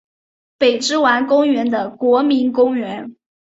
[0.57, 3.15] 北之丸公园的国民公园。